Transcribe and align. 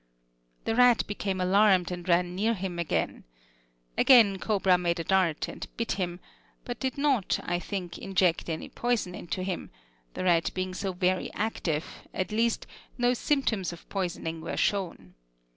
The 0.65 0.73
rat 0.75 1.05
became 1.05 1.39
alarmed 1.39 1.91
and 1.91 2.09
ran 2.09 2.33
near 2.33 2.55
him 2.55 2.79
again. 2.79 3.23
Again 3.99 4.39
cobra 4.39 4.75
made 4.75 4.99
a 4.99 5.03
dart, 5.03 5.47
and 5.47 5.67
bit 5.77 5.91
him, 5.91 6.19
but 6.65 6.79
did 6.79 6.97
not, 6.97 7.39
I 7.43 7.59
think, 7.59 7.99
inject 7.99 8.49
any 8.49 8.67
poison 8.67 9.13
into 9.13 9.43
him, 9.43 9.69
the 10.15 10.23
rat 10.23 10.49
being 10.55 10.73
so 10.73 10.91
very 10.91 11.31
active; 11.33 11.85
at 12.15 12.31
least, 12.31 12.65
no 12.97 13.13
symptoms 13.13 13.71
of 13.71 13.87
poisoning 13.89 14.41
were 14.41 14.57
shown. 14.57 15.13